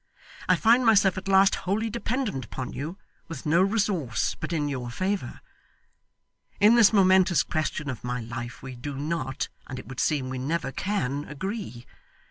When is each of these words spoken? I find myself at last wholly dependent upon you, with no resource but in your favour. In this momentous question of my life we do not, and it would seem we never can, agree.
I 0.49 0.55
find 0.55 0.83
myself 0.83 1.15
at 1.19 1.27
last 1.27 1.53
wholly 1.69 1.87
dependent 1.91 2.43
upon 2.43 2.73
you, 2.73 2.97
with 3.27 3.45
no 3.45 3.61
resource 3.61 4.33
but 4.33 4.51
in 4.51 4.67
your 4.67 4.89
favour. 4.89 5.41
In 6.59 6.73
this 6.73 6.91
momentous 6.91 7.43
question 7.43 7.87
of 7.87 8.03
my 8.03 8.19
life 8.19 8.63
we 8.63 8.75
do 8.75 8.95
not, 8.95 9.47
and 9.67 9.77
it 9.77 9.87
would 9.87 9.99
seem 9.99 10.29
we 10.31 10.39
never 10.39 10.71
can, 10.71 11.25
agree. 11.25 11.85